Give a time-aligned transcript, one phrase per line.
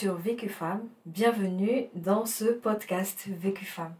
[0.00, 0.88] sur Vécu Femme.
[1.04, 3.94] Bienvenue dans ce podcast Vécu Femme.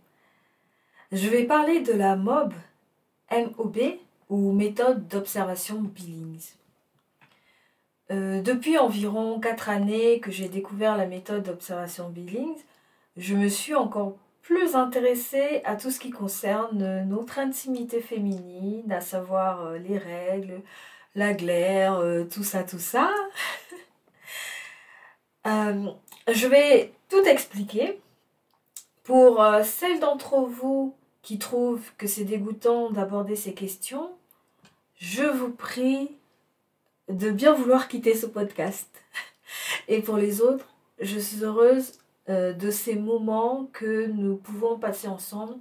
[1.13, 2.55] Je vais parler de la MOB,
[3.31, 3.79] MOB
[4.31, 6.55] ou méthode d'observation Billings.
[8.11, 12.65] Euh, depuis environ 4 années que j'ai découvert la méthode d'observation Billings,
[13.19, 19.03] je me suis encore plus intéressée à tout ce qui concerne notre intimité féminine, à
[19.03, 20.63] savoir euh, les règles,
[21.15, 23.11] la glaire, euh, tout ça, tout ça.
[25.45, 28.01] Je vais tout expliquer.
[29.05, 34.11] Pour celles d'entre vous qui trouvent que c'est dégoûtant d'aborder ces questions,
[34.97, 36.11] je vous prie
[37.09, 38.89] de bien vouloir quitter ce podcast.
[39.89, 40.67] Et pour les autres,
[41.01, 41.93] je suis heureuse
[42.29, 45.57] euh, de ces moments que nous pouvons passer ensemble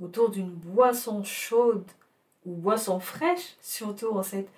[0.00, 1.84] autour d'une boisson chaude
[2.44, 4.48] ou boisson fraîche, surtout en cette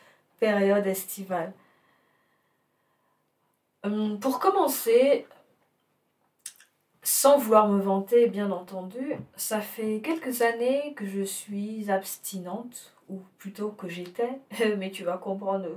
[0.40, 1.52] période estivale.
[3.84, 5.26] Hum, pour commencer,
[7.02, 13.20] sans vouloir me vanter, bien entendu, ça fait quelques années que je suis abstinente, ou
[13.38, 14.40] plutôt que j'étais,
[14.78, 15.68] mais tu vas comprendre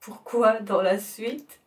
[0.00, 1.60] pourquoi dans la suite.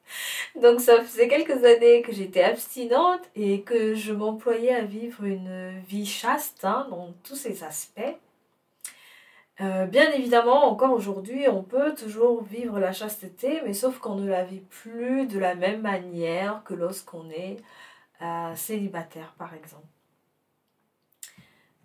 [0.61, 5.79] Donc ça faisait quelques années que j'étais abstinente et que je m'employais à vivre une
[5.87, 8.15] vie chaste hein, dans tous ses aspects.
[9.61, 14.27] Euh, bien évidemment, encore aujourd'hui, on peut toujours vivre la chasteté, mais sauf qu'on ne
[14.27, 17.57] la vit plus de la même manière que lorsqu'on est
[18.21, 19.87] euh, célibataire, par exemple.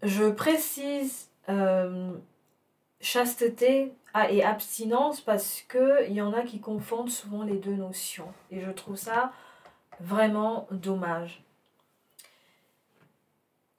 [0.03, 2.13] Je précise euh,
[3.01, 3.93] chasteté
[4.31, 8.33] et abstinence parce qu'il y en a qui confondent souvent les deux notions.
[8.51, 9.33] Et je trouve ça
[10.01, 11.45] vraiment dommage.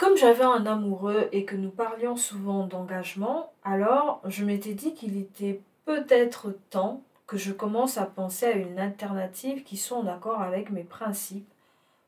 [0.01, 5.15] Comme j'avais un amoureux et que nous parlions souvent d'engagement, alors je m'étais dit qu'il
[5.15, 10.41] était peut-être temps que je commence à penser à une alternative qui soit en accord
[10.41, 11.47] avec mes principes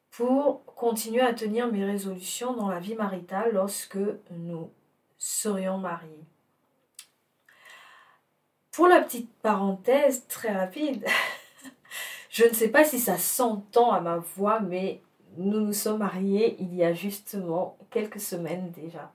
[0.09, 3.99] pour continuer à tenir mes résolutions dans la vie maritale lorsque
[4.31, 4.71] nous
[5.19, 6.25] serions mariés.
[8.71, 11.05] Pour la petite parenthèse très rapide,
[12.31, 14.99] je ne sais pas si ça s'entend à ma voix, mais
[15.37, 19.11] nous nous sommes mariés il y a justement quelques semaines déjà.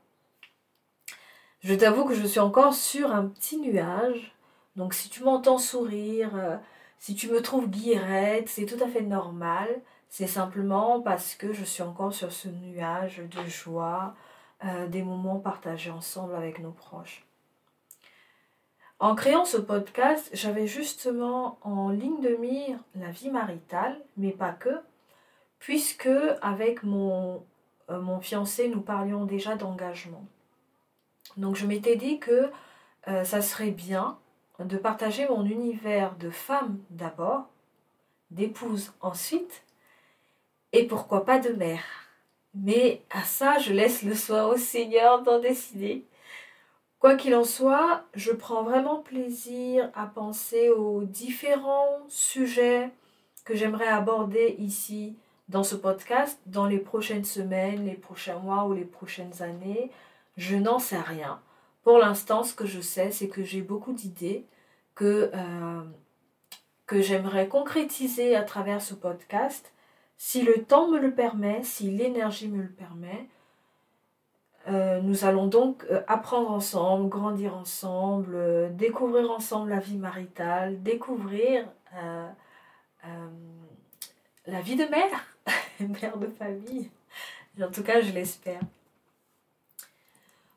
[1.60, 4.32] Je t'avoue que je suis encore sur un petit nuage.
[4.76, 6.56] Donc si tu m'entends sourire, euh,
[6.98, 9.68] si tu me trouves guirette, c'est tout à fait normal.
[10.08, 14.14] C'est simplement parce que je suis encore sur ce nuage de joie,
[14.64, 17.24] euh, des moments partagés ensemble avec nos proches.
[19.00, 24.50] En créant ce podcast, j'avais justement en ligne de mire la vie maritale, mais pas
[24.50, 24.80] que,
[25.58, 26.10] puisque
[26.42, 27.44] avec mon,
[27.90, 30.24] euh, mon fiancé, nous parlions déjà d'engagement.
[31.36, 32.50] Donc je m'étais dit que
[33.08, 34.18] euh, ça serait bien
[34.58, 37.48] de partager mon univers de femme d'abord,
[38.30, 39.62] d'épouse ensuite,
[40.72, 41.84] et pourquoi pas de mère.
[42.54, 46.04] Mais à ça, je laisse le soin au Seigneur d'en décider.
[46.98, 52.90] Quoi qu'il en soit, je prends vraiment plaisir à penser aux différents sujets
[53.44, 55.16] que j'aimerais aborder ici
[55.48, 59.90] dans ce podcast dans les prochaines semaines, les prochains mois ou les prochaines années.
[60.36, 61.40] Je n'en sais rien.
[61.82, 64.44] Pour l'instant, ce que je sais, c'est que j'ai beaucoup d'idées
[64.94, 65.82] que, euh,
[66.86, 69.72] que j'aimerais concrétiser à travers ce podcast.
[70.18, 73.28] Si le temps me le permet, si l'énergie me le permet,
[74.68, 81.64] euh, nous allons donc euh, apprendre ensemble, grandir ensemble, découvrir ensemble la vie maritale, découvrir
[84.46, 85.37] la vie de mère,
[85.80, 86.90] mère de famille.
[87.60, 88.60] En tout cas, je l'espère.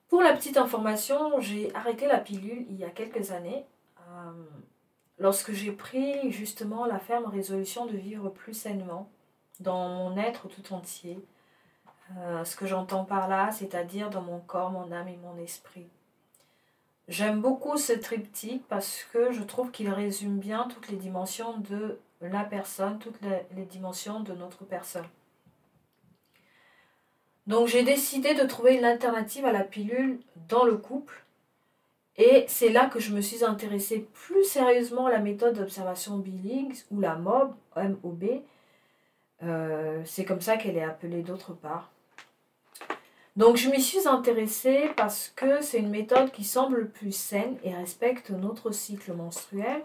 [0.07, 3.65] Pour la petite information, j'ai arrêté la pilule il y a quelques années,
[5.17, 9.09] lorsque j'ai pris justement la ferme résolution de vivre plus sainement
[9.59, 11.19] dans mon être tout entier,
[12.17, 15.87] euh, ce que j'entends par là, c'est-à-dire dans mon corps, mon âme et mon esprit.
[17.07, 21.99] J'aime beaucoup ce triptyque parce que je trouve qu'il résume bien toutes les dimensions de
[22.21, 25.05] la personne, toutes les, dimensions de notre personne.
[27.47, 31.23] Donc j'ai décidé de trouver une alternative à la pilule dans le couple.
[32.17, 36.83] Et c'est là que je me suis intéressée plus sérieusement à la méthode d'observation Billings
[36.91, 38.23] ou la MOB, MOB.
[39.43, 41.91] Euh, c'est comme ça qu'elle est appelée d'autre part.
[43.37, 47.73] Donc je m'y suis intéressée parce que c'est une méthode qui semble plus saine et
[47.73, 49.83] respecte notre cycle menstruel,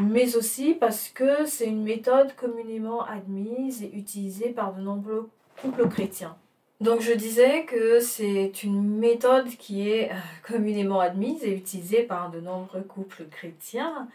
[0.00, 5.28] mais aussi parce que c'est une méthode communément admise et utilisée par de nombreux
[5.60, 6.36] couples chrétiens.
[6.80, 10.14] Donc je disais que c'est une méthode qui est euh,
[10.46, 14.08] communément admise et utilisée par de nombreux couples chrétiens.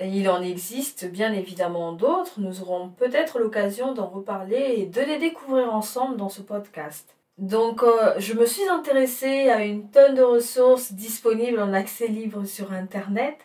[0.00, 2.40] il en existe bien évidemment d'autres.
[2.40, 7.14] Nous aurons peut-être l'occasion d'en reparler et de les découvrir ensemble dans ce podcast.
[7.36, 12.44] Donc, euh, je me suis intéressée à une tonne de ressources disponibles en accès libre
[12.44, 13.36] sur Internet.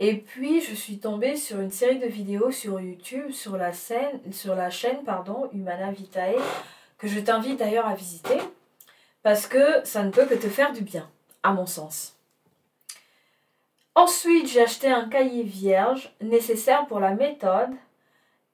[0.00, 4.20] Et puis, je suis tombée sur une série de vidéos sur YouTube, sur la, scène,
[4.32, 6.36] sur la chaîne pardon, Humana Vitae,
[6.98, 8.38] que je t'invite d'ailleurs à visiter,
[9.22, 11.08] parce que ça ne peut que te faire du bien,
[11.42, 12.14] à mon sens.
[13.96, 17.70] Ensuite, j'ai acheté un cahier vierge nécessaire pour la méthode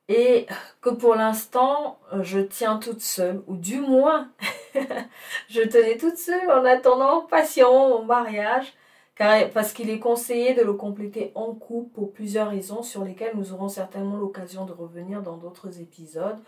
[0.08, 0.47] et
[0.81, 4.31] que pour l'instant, je tiens toute seule, ou du moins,
[5.49, 8.73] je tenais toute seule en attendant patient mon mariage,
[9.16, 13.37] car, parce qu'il est conseillé de le compléter en couple pour plusieurs raisons sur lesquelles
[13.37, 16.38] nous aurons certainement l'occasion de revenir dans d'autres épisodes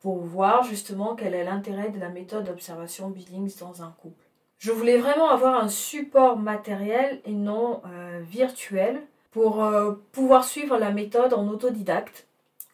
[0.00, 4.24] pour voir justement quel est l'intérêt de la méthode d'observation Billings dans un couple.
[4.58, 10.78] Je voulais vraiment avoir un support matériel et non euh, virtuel pour euh, pouvoir suivre
[10.78, 12.26] la méthode en autodidacte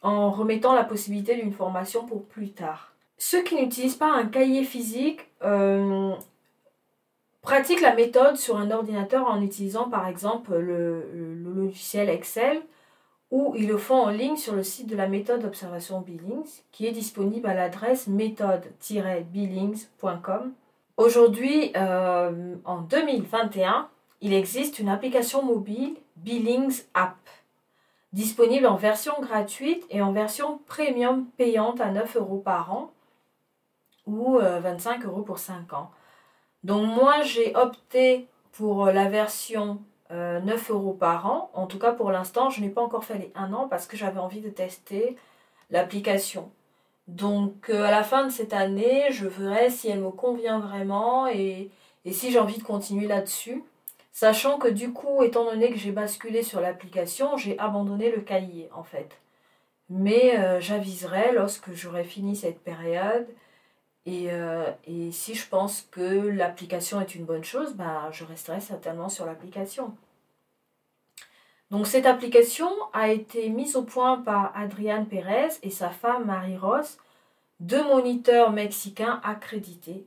[0.03, 2.95] en remettant la possibilité d'une formation pour plus tard.
[3.19, 6.15] Ceux qui n'utilisent pas un cahier physique euh,
[7.43, 12.63] pratiquent la méthode sur un ordinateur en utilisant par exemple le, le, logiciel Excel
[13.31, 16.87] ou ils le font en ligne sur le site de la méthode d'observation Billings qui
[16.87, 20.53] est disponible à l'adresse méthode-billings.com
[21.01, 23.89] Aujourd'hui, euh, en 2021,
[24.21, 27.17] il existe une application mobile Billings App,
[28.13, 32.93] disponible en version gratuite et en version premium payante à 9 euros par an
[34.07, 35.91] ou 25 euh, euros pour 5 ans.
[36.65, 39.81] Donc moi, j'ai opté pour la version
[40.11, 41.51] 9 euh, euros par an.
[41.55, 43.97] En tout cas, pour l'instant, je n'ai pas encore fait les 1 an parce que
[43.97, 45.17] j'avais envie de tester
[45.71, 46.51] l'application.
[47.09, 51.27] Donc euh, à la fin de cette année, je verrai si elle me convient vraiment
[51.27, 51.71] et,
[52.11, 53.65] si j'ai envie de continuer là-dessus.
[54.13, 58.69] Sachant que du coup, étant donné que j'ai basculé sur l'application, j'ai abandonné le cahier
[58.75, 59.19] en fait.
[59.89, 63.27] Mais euh, j'aviserai lorsque j'aurai fini cette période.
[64.09, 69.09] Euh, et, si je pense que l'application est une bonne chose, bah, je resterai certainement
[69.09, 69.95] sur l'application.
[71.71, 76.57] Donc cette application a été mise au point par Adriane Pérez et sa femme Marie
[76.57, 76.99] Ross,
[77.61, 80.05] deux moniteurs mexicains accrédités.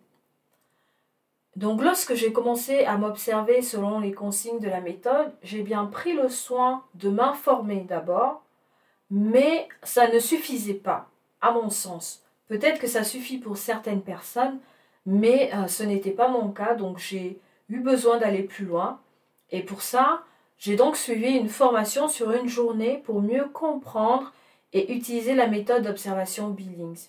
[1.55, 6.13] Donc lorsque j'ai commencé à m'observer selon les consignes de la méthode, j'ai bien pris
[6.13, 8.43] le soin de m'informer d'abord,
[9.11, 11.07] mais ça ne suffisait pas,
[11.39, 12.22] à mon sens.
[12.53, 14.59] Peut-être que ça suffit pour certaines personnes,
[15.07, 18.99] mais euh, ce n'était pas mon cas, donc j'ai eu besoin d'aller plus loin.
[19.49, 20.21] Et pour ça,
[20.59, 24.31] j'ai donc suivi une formation sur une journée pour mieux comprendre
[24.71, 27.07] et utiliser la méthode d'observation Billings.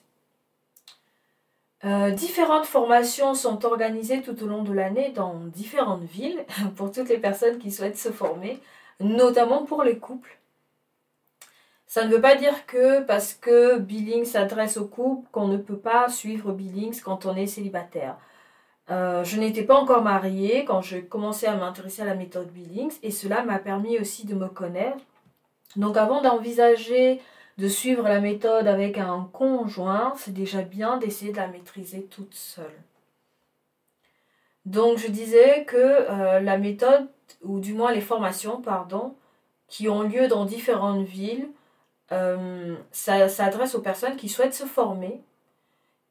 [1.84, 6.42] Euh, différentes formations sont organisées tout au long de l'année dans différentes villes
[6.76, 8.58] pour toutes les personnes qui souhaitent se former,
[8.98, 10.38] notamment pour les couples.
[11.94, 15.78] Ça ne veut pas dire que parce que Billings s'adresse aux couples qu'on ne peut
[15.78, 18.16] pas suivre Billings quand on est célibataire.
[18.90, 22.98] Euh, je n'étais pas encore mariée quand j'ai commencé à m'intéresser à la méthode Billings
[23.04, 25.04] et cela m'a permis aussi de me connaître.
[25.76, 27.20] Donc avant d'envisager
[27.58, 32.34] de suivre la méthode avec un conjoint, c'est déjà bien d'essayer de la maîtriser toute
[32.34, 32.82] seule.
[34.64, 37.06] Donc je disais que euh, la méthode,
[37.44, 39.14] ou du moins les formations, pardon,
[39.68, 41.46] qui ont lieu dans différentes villes,
[42.12, 45.22] euh, ça s'adresse aux personnes qui souhaitent se former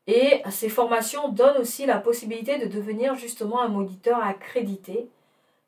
[0.07, 5.07] et ces formations donnent aussi la possibilité de devenir justement un moniteur accrédité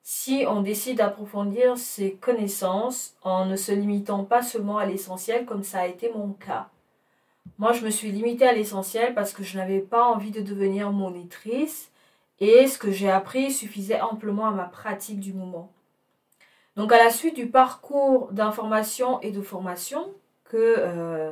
[0.08, 5.64] si on décide d'approfondir ses connaissances en ne se limitant pas seulement à l'essentiel comme
[5.64, 6.70] ça a été mon cas.
[7.58, 10.92] Moi, je me suis limitée à l'essentiel parce que je n'avais pas envie de devenir
[10.92, 11.90] monitrice
[12.40, 15.72] et ce que j'ai appris suffisait amplement à ma pratique du moment.
[16.76, 20.14] Donc à la suite du parcours d'information et de formation
[20.44, 21.32] que, euh,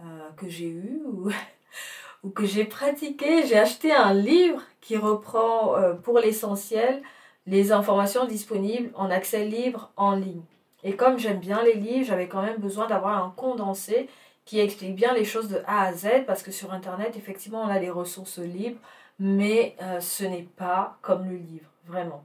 [0.00, 1.02] euh, que j'ai eu,
[2.24, 7.02] ou que j'ai pratiqué, j'ai acheté un livre qui reprend euh, pour l'essentiel
[7.46, 10.42] les informations disponibles en accès libre en ligne.
[10.82, 14.08] Et comme j'aime bien les livres, j'avais quand même besoin d'avoir un condensé
[14.44, 17.68] qui explique bien les choses de A à Z, parce que sur Internet, effectivement, on
[17.68, 18.80] a les ressources libres,
[19.18, 22.22] mais ce n'est pas comme le livre, vraiment.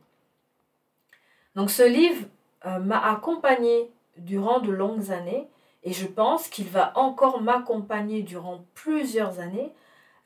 [1.56, 2.26] Donc ce livre
[2.66, 5.48] euh, m'a accompagné durant de longues années,
[5.84, 9.72] et je pense qu'il va encore m'accompagner durant plusieurs années,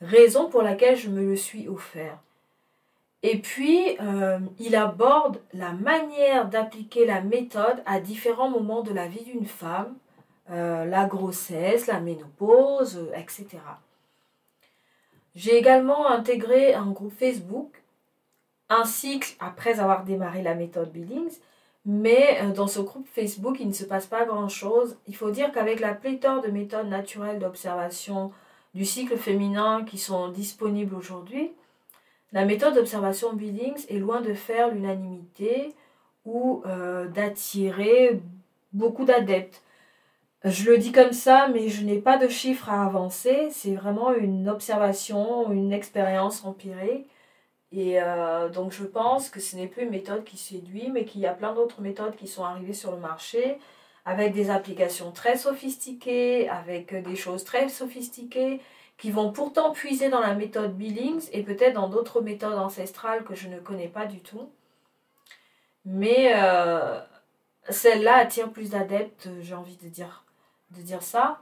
[0.01, 2.17] raison pour laquelle je me le suis offert.
[3.21, 9.07] Et puis, euh, il aborde la manière d'appliquer la méthode à différents moments de la
[9.07, 9.95] vie d'une femme,
[10.51, 13.59] euh, la grossesse, la ménopause, etc.
[15.35, 17.81] J'ai également intégré un groupe Facebook,
[18.67, 21.39] un cycle après avoir démarré la méthode Billings,
[21.85, 24.97] Mais euh, dans ce groupe Facebook, il ne se passe pas grand-chose.
[25.07, 28.31] Il faut dire qu'avec la pléthore de méthodes naturelles d'observation
[28.73, 31.51] du cycle féminin qui sont disponibles aujourd'hui,
[32.31, 35.75] la méthode d'observation Billings est loin de faire l'unanimité
[36.25, 38.19] ou euh, d'attirer
[38.71, 39.61] beaucoup d'adeptes.
[40.43, 43.49] Je le dis comme ça, mais je n'ai pas de chiffres à avancer.
[43.51, 47.07] C'est vraiment une observation, une expérience empirique.
[47.75, 51.21] Et euh, donc je pense que ce n'est plus une méthode qui séduit, mais qu'il
[51.21, 53.57] y a plein d'autres méthodes qui sont arrivées sur le marché
[54.05, 58.59] avec des applications très sophistiquées, avec des choses très sophistiquées,
[58.97, 63.33] qui vont pourtant puiser dans la méthode Billings et peut-être dans d'autres méthodes ancestrales que
[63.33, 64.49] je ne connais pas du tout.
[65.85, 66.99] Mais euh,
[67.69, 70.25] celle-là attire plus d'adeptes, j'ai envie de dire,
[70.71, 71.39] de dire ça,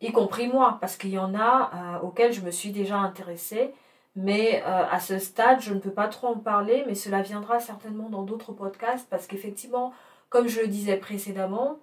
[0.00, 3.72] y compris moi, parce qu'il y en a euh, auxquels je me suis déjà intéressée.
[4.16, 7.58] Mais euh, à ce stade, je ne peux pas trop en parler, mais cela viendra
[7.58, 9.92] certainement dans d'autres podcasts, parce qu'effectivement,
[10.28, 11.78] comme je le disais précédemment,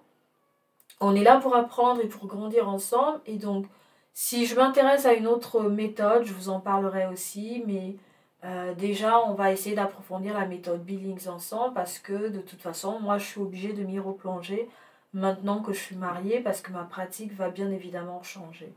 [1.00, 3.20] on est là pour apprendre et pour grandir ensemble.
[3.26, 3.66] Et donc,
[4.14, 7.96] si je m'intéresse à une autre méthode, je vous en parlerai aussi, mais
[8.44, 12.98] euh, déjà, on va essayer d'approfondir la méthode Billings ensemble parce que de toute façon,
[13.00, 14.68] moi, je suis obligée de m'y replonger
[15.12, 18.72] maintenant que je suis mariée parce que ma pratique va bien évidemment changer.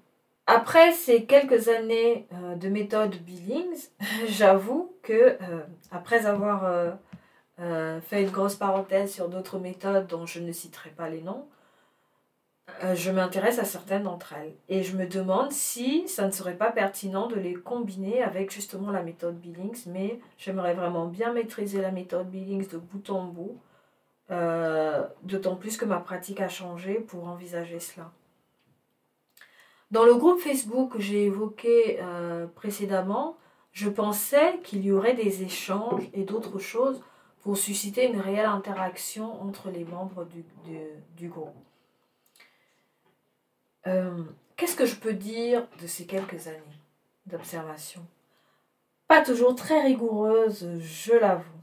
[0.48, 3.90] Après ces quelques années euh, de méthode Billings,
[4.28, 6.98] j'avoue que euh, après avoir
[7.58, 11.48] fait une grosse parenthèse sur d'autres méthodes dont je ne citerai pas les noms,
[12.84, 14.54] euh, je m'intéresse à certaines d'entre elles.
[14.70, 18.92] Et je me demande si ça ne serait pas pertinent de les combiner avec justement
[18.92, 23.60] la méthode Billings, mais j'aimerais vraiment bien maîtriser la méthode Billings de bout en bout,
[24.32, 28.12] euh, d'autant plus que ma pratique a changé pour envisager cela.
[29.96, 33.38] Dans le groupe Facebook que j'ai évoqué euh, précédemment,
[33.72, 37.02] je pensais qu'il y aurait des échanges et d'autres choses
[37.40, 40.28] pour susciter une réelle interaction entre les membres
[41.16, 41.56] du groupe.
[43.88, 44.22] Euh,
[44.58, 46.60] qu'est-ce que je peux dire de ces quelques années
[47.28, 48.06] d'observation?
[49.08, 51.62] Pas toujours très rigoureuse, je l'avoue.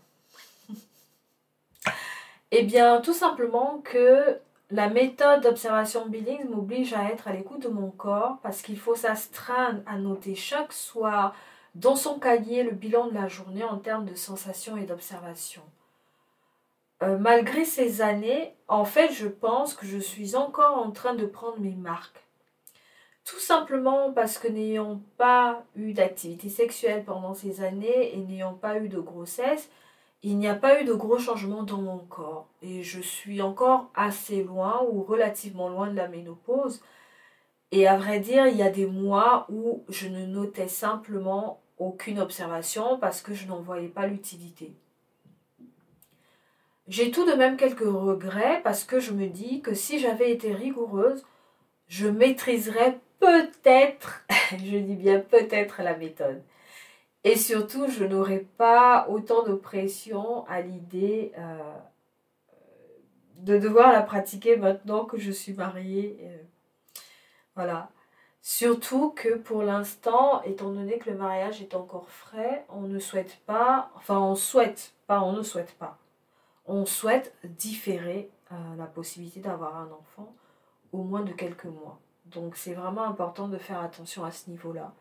[2.50, 4.38] eh bien, tout simplement que
[4.72, 8.94] la méthode d'observation Billings m'oblige à être à l'écoute de mon corps parce qu'il faut
[8.94, 11.34] s'astreindre à noter chaque soir
[11.74, 15.62] dans son cahier le bilan de la journée en termes de sensations et d'observation.
[17.02, 21.26] Euh, malgré ces années, en fait, je pense que je suis encore en train de
[21.26, 22.24] prendre mes marques.
[23.26, 28.78] Tout simplement parce que n'ayant pas eu d'activité sexuelle pendant ces années et n'ayant pas
[28.78, 29.68] eu de grossesse,
[30.22, 32.46] il n'y a pas eu de gros changements dans mon corps.
[32.62, 36.80] Et je suis encore assez loin ou relativement loin de la ménopause.
[37.72, 42.20] Et à vrai dire, il y a des mois où je ne notais simplement aucune
[42.20, 44.72] observation parce que je n'en voyais pas l'utilité.
[46.86, 50.52] J'ai tout de même quelques regrets parce que je me dis que si j'avais été
[50.52, 51.24] rigoureuse,
[51.88, 56.42] je maîtriserais peut-être, je dis bien peut-être la méthode.
[57.24, 61.78] Et surtout, je n'aurais pas autant de pression à l'idée euh,
[63.36, 66.18] de devoir la pratiquer maintenant que je suis mariée.
[66.22, 66.36] Euh,
[67.54, 67.90] voilà.
[68.40, 73.38] Surtout que pour l'instant, étant donné que le mariage est encore frais, on ne souhaite
[73.46, 75.98] pas, enfin on souhaite, pas on ne souhaite pas,
[76.66, 80.34] on souhaite différer euh, la possibilité d'avoir un enfant
[80.90, 82.00] au moins de quelques mois.
[82.26, 84.92] Donc c'est vraiment important de faire attention à ce niveau-là.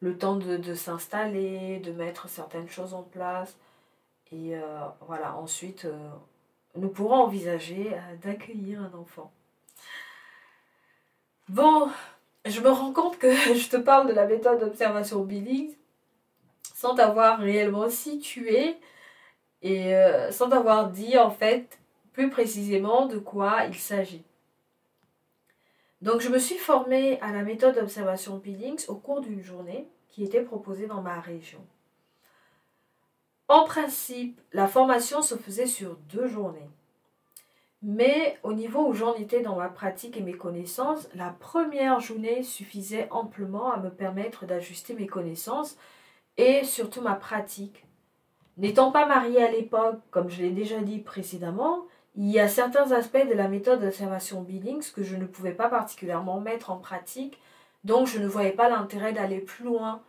[0.00, 3.56] Le temps de, s'installer, de mettre certaines choses en place.
[4.30, 6.08] Et euh, voilà, ensuite, euh,
[6.76, 9.32] nous pourrons envisager d'accueillir un enfant.
[11.48, 11.88] Bon,
[12.44, 15.76] je me rends compte que je te parle de la méthode d'observation Billings
[16.76, 18.76] sans t'avoir réellement situé
[19.62, 21.78] et euh, sans t'avoir dit en fait
[22.12, 24.25] plus précisément de quoi il s'agit.
[26.02, 30.24] Donc je me suis formée à la méthode d'observation Billings au cours d'une journée qui
[30.24, 31.64] était proposée dans ma région.
[33.48, 36.70] En principe, la formation se faisait sur deux journées.
[37.82, 42.42] Mais au niveau où j'en étais dans ma pratique et mes connaissances, la première journée
[42.42, 45.76] suffisait amplement à me permettre d'ajuster mes connaissances
[46.36, 47.86] et surtout ma pratique
[48.58, 51.84] N'étant pas mariée à l'époque, comme je l'ai déjà dit précédemment,
[52.16, 55.68] il y a certains aspects de la méthode d'observation Billings que je ne pouvais pas
[55.68, 57.38] particulièrement mettre en pratique,
[57.84, 60.00] donc je ne voyais pas l'intérêt d'aller plus loin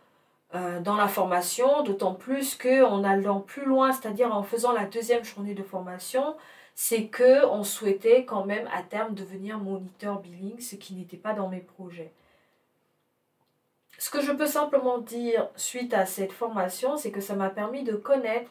[0.54, 5.24] euh, dans la formation, d'autant plus qu'en allant plus loin, c'est-à-dire en faisant la deuxième
[5.24, 6.34] journée de formation,
[6.74, 11.34] c'est que on souhaitait quand même à terme devenir moniteur Billings, ce qui n'était pas
[11.34, 12.12] dans mes projets.
[13.98, 17.82] Ce que je peux simplement dire suite à cette formation, c'est que ça m'a permis
[17.82, 18.50] de connaître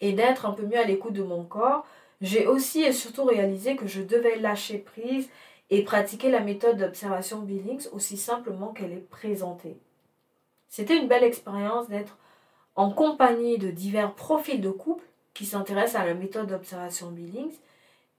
[0.00, 1.86] et d'être un peu mieux à l'écoute de mon corps,
[2.20, 5.28] j'ai aussi et surtout réalisé que je devais lâcher prise
[5.70, 9.76] et pratiquer la méthode d'observation Billings aussi simplement qu'elle est présentée.
[10.68, 12.16] C'était une belle expérience d'être
[12.74, 15.04] en compagnie de divers profils de couple
[15.34, 17.56] qui s'intéressent à la méthode d'observation Billings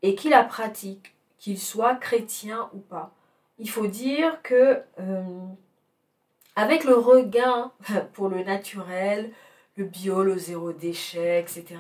[0.02, 3.14] et qui la pratiquent, qu'ils soient chrétiens ou pas.
[3.60, 5.24] Il faut dire que euh,
[6.56, 7.72] avec le regain
[8.14, 9.32] pour le naturel,
[9.78, 11.78] le bio, le zéro déchet, etc.,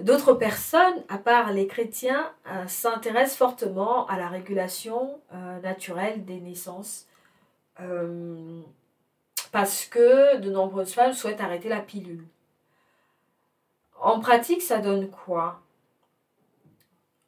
[0.00, 6.40] d'autres personnes, à part les chrétiens, euh, s'intéressent fortement à la régulation euh, naturelle des
[6.40, 7.06] naissances
[9.50, 12.24] parce que de nombreuses femmes souhaitent arrêter la pilule.
[14.00, 15.60] En pratique, ça donne quoi?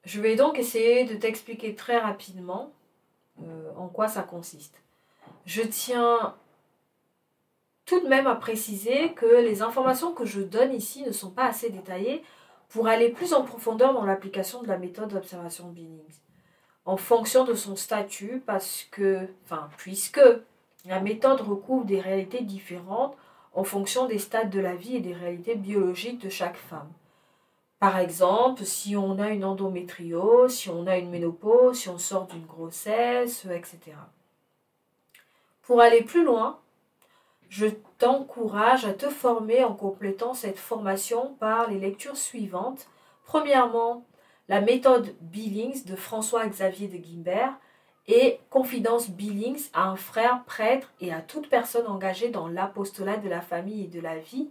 [0.05, 2.73] Je vais donc essayer de t'expliquer très rapidement
[3.43, 4.75] euh, en quoi ça consiste.
[5.47, 6.35] Je tiens
[7.87, 11.47] tout de même à préciser que les informations que je donne ici ne sont pas
[11.47, 12.23] assez détaillées
[12.69, 16.21] pour aller plus en profondeur dans l'application de la méthode d'observation Billings,
[16.85, 19.29] en fonction de son statut, parce que,
[19.77, 20.21] puisque
[20.85, 23.17] la méthode recouvre des réalités différentes
[23.55, 26.91] en fonction des stades de la vie et des réalités biologiques de chaque femme.
[27.79, 32.27] Par exemple, si on a une endométriose, si on a une ménopause, si on sort
[32.27, 33.97] d'une grossesse, etc.
[35.63, 36.59] Pour aller plus loin,
[37.49, 37.67] je
[37.99, 42.89] t'encourage à te former en complétant cette formation par les lectures suivantes.
[43.25, 44.05] Premièrement,
[44.49, 47.59] la méthode Billings de François-Xavier de Guimbert,
[48.09, 53.29] et confidence Billings à un frère prêtre et à toute personne engagée dans l'apostolat de
[53.29, 54.49] la famille et de la vie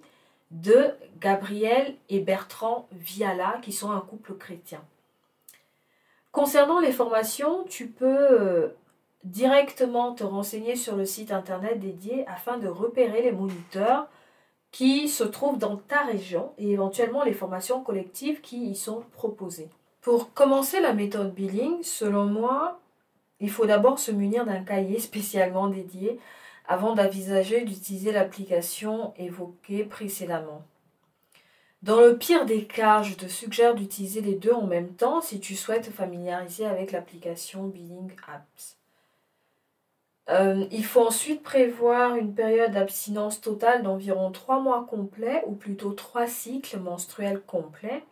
[0.51, 4.83] de Gabriel et Bertrand Viala, qui sont un couple chrétien.
[6.31, 8.67] Concernant les formations, tu peux euh,
[9.25, 14.07] directement te renseigner sur le site internet dédié afin de repérer les moniteurs
[14.71, 19.69] qui se trouvent dans ta région et éventuellement les formations collectives qui y sont proposées.
[20.01, 22.79] Pour commencer la méthode Billing, selon moi,
[23.39, 26.19] il faut d'abord se munir d'un cahier spécialement dédié
[26.67, 30.63] avant d'envisager d'utiliser l'application évoquée précédemment.
[31.81, 35.39] Dans le pire des cas, je te suggère d'utiliser les deux en même temps si
[35.39, 38.77] tu souhaites te familiariser avec l'application Billing Apps.
[40.29, 45.91] Euh, il faut ensuite prévoir une période d'abstinence totale d'environ 3 mois complets ou plutôt
[45.91, 48.03] 3 cycles menstruels complets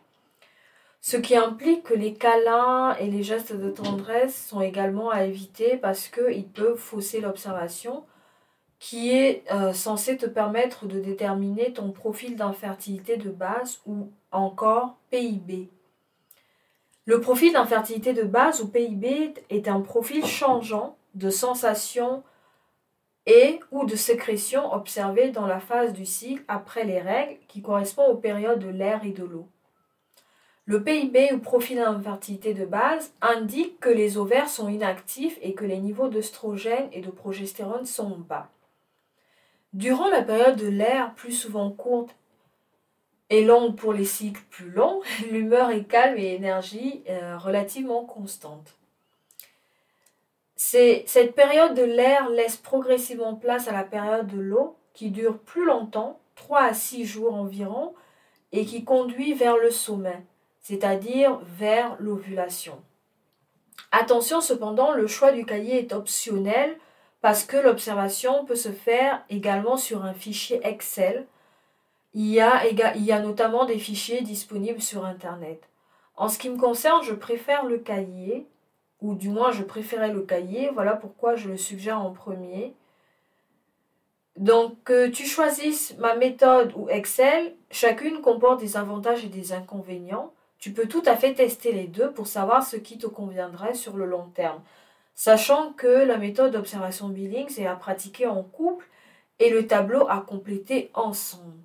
[1.04, 5.76] ce qui implique que les câlins et les gestes de tendresse sont également à éviter
[5.76, 8.04] parce qu'ils peuvent fausser l'observation
[8.78, 14.96] qui est euh, censée te permettre de déterminer ton profil d'infertilité de base ou encore
[15.10, 15.68] PIB.
[17.04, 22.22] Le profil d'infertilité de base ou PIB est un profil changeant de sensation
[23.26, 28.06] et ou de sécrétion observé dans la phase du cycle après les règles qui correspond
[28.06, 29.48] aux périodes de l'air et de l'eau.
[30.66, 35.66] Le PIB ou profil d'infertilité de base indique que les ovaires sont inactifs et que
[35.66, 38.48] les niveaux d'œstrogène et de progestérone sont bas.
[39.74, 42.14] Durant la période de l'air, plus souvent courte
[43.28, 48.78] et longue pour les cycles plus longs, l'humeur est calme et l'énergie euh, relativement constante.
[50.66, 55.64] Cette période de l'air laisse progressivement place à la période de l'eau qui dure plus
[55.64, 57.94] longtemps, 3 à 6 jours environ,
[58.52, 60.22] et qui conduit vers le sommet
[60.64, 62.82] c'est-à-dire vers l'ovulation.
[63.92, 66.78] Attention cependant, le choix du cahier est optionnel
[67.20, 71.26] parce que l'observation peut se faire également sur un fichier Excel.
[72.14, 75.60] Il y, a, il y a notamment des fichiers disponibles sur Internet.
[76.16, 78.46] En ce qui me concerne, je préfère le cahier,
[79.04, 82.74] ou du moins je préférais le cahier, voilà pourquoi je le suggère en premier.
[84.38, 90.32] Donc, que tu choisisses ma méthode ou Excel, chacune comporte des avantages et des inconvénients.
[90.58, 93.98] Tu peux tout à fait tester les deux pour savoir ce qui te conviendrait sur
[93.98, 94.62] le long terme,
[95.14, 98.86] sachant que la méthode d'observation Billings est à pratiquer en couple
[99.38, 101.63] et le tableau à compléter ensemble.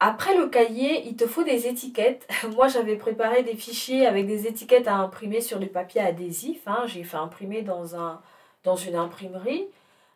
[0.00, 2.28] Après le cahier, il te faut des étiquettes.
[2.54, 6.60] Moi, j'avais préparé des fichiers avec des étiquettes à imprimer sur du papier adhésif.
[6.66, 6.84] Hein.
[6.86, 8.20] J'ai fait imprimer dans, un,
[8.62, 9.66] dans une imprimerie.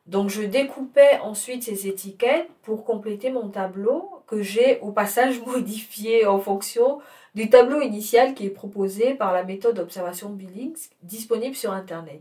[0.07, 6.27] Donc, je découpais ensuite ces étiquettes pour compléter mon tableau que j'ai au passage modifié
[6.27, 7.01] en fonction
[7.35, 12.21] du tableau initial qui est proposé par la méthode d'observation Billings disponible sur Internet.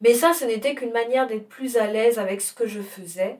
[0.00, 3.38] Mais ça, ce n'était qu'une manière d'être plus à l'aise avec ce que je faisais.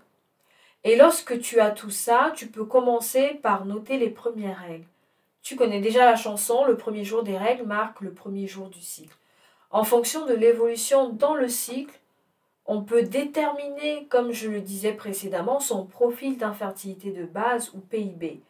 [0.83, 4.87] Et lorsque tu as tout ça, tu peux commencer par noter les premières règles.
[5.43, 8.81] Tu connais déjà la chanson, le premier jour des règles marque le premier jour du
[8.81, 9.17] cycle.
[9.71, 11.99] En fonction de l'évolution dans le cycle,
[12.67, 18.41] on peut déterminer, comme je le disais précédemment, son profil d'infertilité de base ou PIB.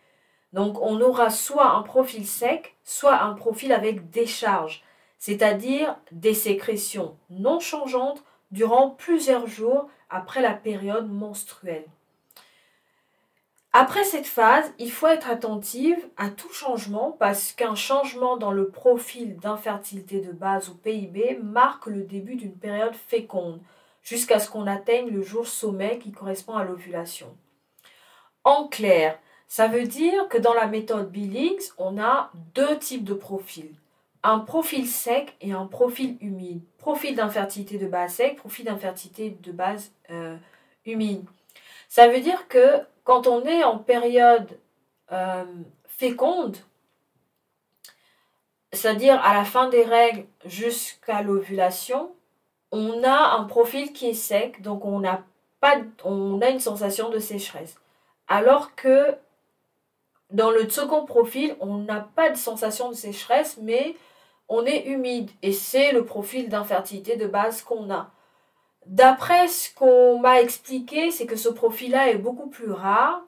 [0.53, 4.83] Donc on aura soit un profil sec, soit un profil avec décharge,
[5.19, 11.87] c'est-à-dire des sécrétions non changeantes durant plusieurs jours après la période menstruelle.
[13.72, 18.68] Après cette phase, il faut être attentive à tout changement parce qu'un changement dans le
[18.68, 23.61] profil d'infertilité de base ou PIB marque le début d'une période féconde
[24.02, 27.37] jusqu'à ce qu'on atteigne le jour sommet qui correspond à l'ovulation.
[28.42, 33.14] En clair, ça veut dire que dans la méthode Billings, on a deux types de
[33.14, 33.74] profils.
[34.24, 36.62] Un profil sec et un profil humide.
[36.78, 40.37] Profil d'infertilité de base sec, profil d'infertilité de base euh,
[40.87, 41.24] humide.
[41.88, 42.80] Ça veut dire que
[43.11, 44.61] quand on est en période
[45.11, 45.44] euh,
[45.88, 46.57] féconde,
[48.73, 52.12] c'est-à-dire à la fin des règles jusqu'à l'ovulation,
[52.70, 55.03] on a un profil qui est sec, donc on
[55.59, 57.75] pas, on a une sensation de sécheresse.
[58.29, 59.16] Alors que
[60.31, 63.96] dans le second profil, on n'a pas de sensation de sécheresse, mais
[64.49, 65.33] on est humide.
[65.42, 68.12] Et c'est le profil d'infertilité de base qu'on a.
[68.87, 73.23] D'après ce qu'on m'a expliqué, c'est que ce profil-là est beaucoup plus rare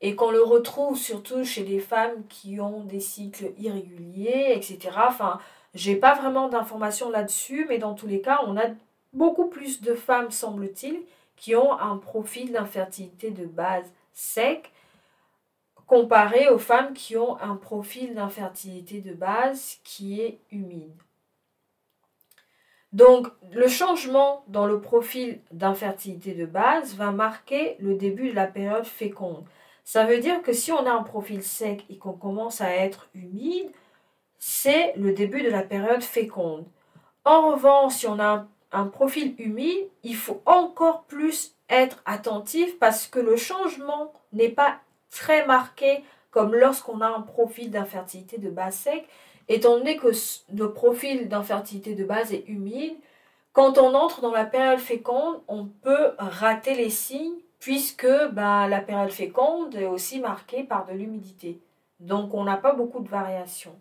[0.00, 4.78] et qu'on le retrouve surtout chez les femmes qui ont des cycles irréguliers, etc.
[5.08, 5.40] Enfin,
[5.74, 8.66] j'ai pas vraiment d'informations là-dessus, mais dans tous les cas, on a
[9.12, 11.00] beaucoup plus de femmes, semble-t-il,
[11.36, 14.72] qui ont un profil d'infertilité de base sec
[15.86, 20.92] comparé aux femmes qui ont un profil d'infertilité de base qui est humide.
[22.92, 28.46] Donc, le changement dans le profil d'infertilité de base va marquer le début de la
[28.46, 29.44] période féconde.
[29.84, 33.08] Ça veut dire que si on a un profil sec et qu'on commence à être
[33.14, 33.70] humide,
[34.38, 36.66] c'est le début de la période féconde.
[37.24, 43.06] En revanche, si on a un, profil humide, il faut encore plus être attentif parce
[43.06, 44.78] que le changement n'est pas
[45.10, 49.08] très marqué comme lorsqu'on a un profil d'infertilité de base sec,
[49.48, 50.08] Étant donné que
[50.54, 52.96] le profil d'infertilité de base est humide,
[53.52, 58.80] quand on entre dans la période féconde, on peut rater les signes puisque bah, la
[58.80, 61.58] période féconde est aussi marquée par de l'humidité.
[61.98, 63.76] Donc on n'a pas beaucoup de variations.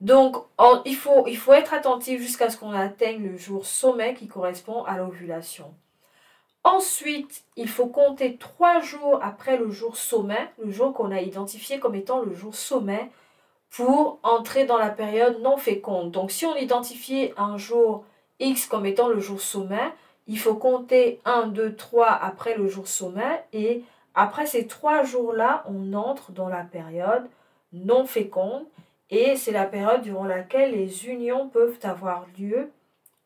[0.00, 0.36] Donc
[0.84, 4.84] il, faut, il faut être attentif jusqu'à ce qu'on atteigne le jour sommet qui correspond
[4.84, 5.74] à l'ovulation.
[6.62, 11.80] Ensuite, il faut compter trois jours après le jour sommet, le jour qu'on a identifié
[11.80, 13.10] comme étant le jour sommet,
[13.70, 16.10] pour entrer dans la période non féconde.
[16.10, 18.04] Donc si on identifie un jour
[18.40, 19.92] X comme étant le jour sommet,
[20.26, 25.64] il faut compter 1, 2, 3 après le jour sommet et après ces trois jours-là,
[25.66, 27.28] on entre dans la période
[27.72, 28.64] non féconde
[29.10, 32.70] et c'est la période durant laquelle les unions peuvent avoir lieu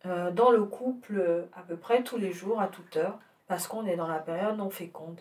[0.06, 3.86] euh, dans le couple à peu près tous les jours, à toute heure, parce qu'on
[3.86, 5.20] est dans la période non féconde.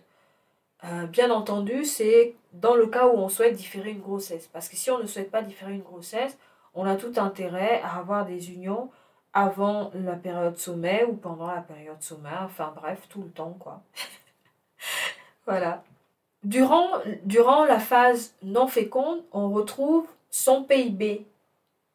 [0.84, 4.48] Euh, bien entendu, c'est dans le cas où on souhaite différer une grossesse.
[4.48, 6.38] Parce que si on ne souhaite pas différer une grossesse,
[6.76, 8.90] on a tout intérêt à avoir des unions
[9.34, 12.30] avant la période sommet ou pendant la période sommet.
[12.44, 13.82] Enfin bref, tout le temps, quoi.
[15.46, 15.84] voilà.
[16.44, 21.26] Durant, la phase non féconde, on retrouve son PIB,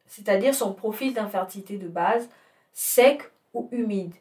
[0.07, 2.29] c'est-à-dire son profil d'infertilité de base,
[2.73, 4.13] sec ou humide.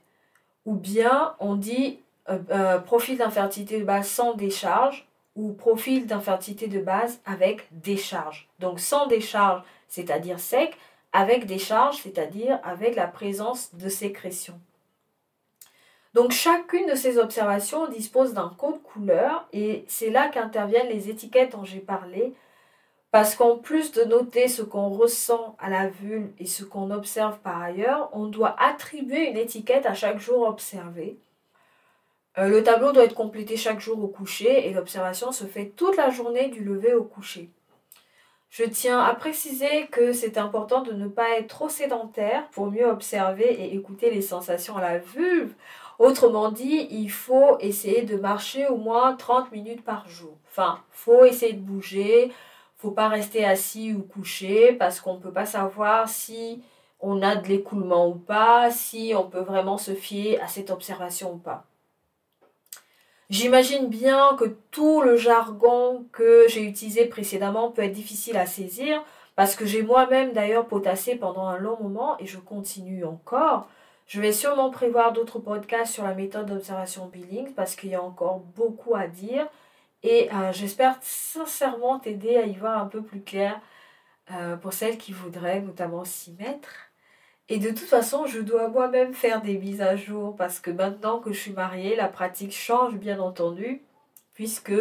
[0.66, 5.07] Ou bien on dit euh, euh, profil d'infertilité de base sans décharge
[5.38, 8.48] ou profil d'infertilité de base avec décharge.
[8.58, 10.76] Donc sans décharge, c'est-à-dire sec,
[11.12, 14.60] avec décharge, c'est-à-dire avec la présence de sécrétion.
[16.12, 21.52] Donc chacune de ces observations dispose d'un code couleur et c'est là qu'interviennent les étiquettes
[21.52, 22.34] dont j'ai parlé
[23.12, 27.38] parce qu'en plus de noter ce qu'on ressent à la vue et ce qu'on observe
[27.38, 31.16] par ailleurs, on doit attribuer une étiquette à chaque jour observé
[32.38, 35.96] euh, le tableau doit être complété chaque jour au coucher et l'observation se fait toute
[35.96, 37.50] la journée du lever au coucher.
[38.50, 42.86] Je tiens à préciser que c'est important de ne pas être trop sédentaire pour mieux
[42.86, 45.52] observer et écouter les sensations à la vulve.
[45.98, 50.38] Autrement dit, il faut essayer de marcher au moins 30 minutes par jour.
[50.48, 52.32] Enfin, faut essayer de bouger,
[52.76, 56.62] faut pas rester assis ou couché parce qu'on ne peut pas savoir si
[57.00, 61.34] on a de l'écoulement ou pas, si on peut vraiment se fier à cette observation
[61.34, 61.67] ou pas.
[63.30, 69.04] J'imagine bien que tout le jargon que j'ai utilisé précédemment peut être difficile à saisir
[69.36, 73.68] parce que j'ai moi-même d'ailleurs potassé pendant un long moment et je continue encore.
[74.06, 78.02] Je vais sûrement prévoir d'autres podcasts sur la méthode d'observation billing parce qu'il y a
[78.02, 79.46] encore beaucoup à dire
[80.02, 83.60] et euh, j'espère sincèrement t'aider à y voir un peu plus clair
[84.32, 86.87] euh, pour celles qui voudraient notamment s'y mettre.
[87.48, 91.18] Et de toute façon, je dois moi-même faire des mises à jour parce que maintenant
[91.18, 93.82] que je suis mariée, la pratique change bien entendu,
[94.34, 94.74] puisque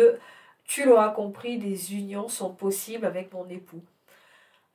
[0.65, 3.81] tu l'auras compris, des unions sont possibles avec mon époux.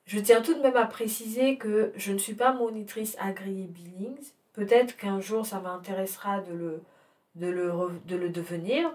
[0.06, 4.32] Je tiens tout de même à préciser que je ne suis pas monitrice agréée Billings.
[4.54, 6.82] Peut-être qu'un jour ça m'intéressera de le,
[7.36, 7.72] de, le,
[8.06, 8.90] de le devenir.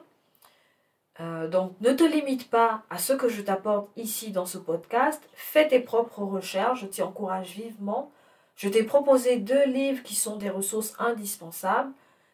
[1.19, 5.21] Euh, donc ne te limite pas à ce que je t'apporte ici dans ce podcast.
[5.33, 8.11] Fais tes propres recherches, je t'y encourage vivement.
[8.57, 11.93] Je t'ai proposé deux livres qui sont des ressources indispensables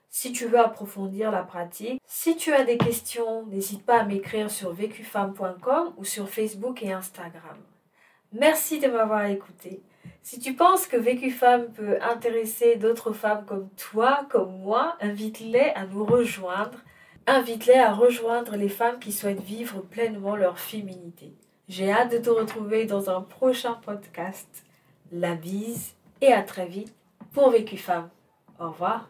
[0.09, 2.01] si tu veux approfondir la pratique.
[2.05, 6.93] Si tu as des questions, n'hésite pas à m'écrire sur vécufemme.com ou sur Facebook et
[6.93, 7.57] Instagram.
[8.31, 9.81] Merci de m'avoir écouté.
[10.21, 15.71] Si tu penses que Vécu Femme peut intéresser d'autres femmes comme toi, comme moi, invite-les
[15.75, 16.79] à nous rejoindre.
[17.27, 21.33] Invite-les à rejoindre les femmes qui souhaitent vivre pleinement leur féminité.
[21.67, 24.63] J'ai hâte de te retrouver dans un prochain podcast.
[25.11, 26.95] La bise et à très vite
[27.33, 28.09] pour Vécu Femme.
[28.57, 29.09] Au revoir.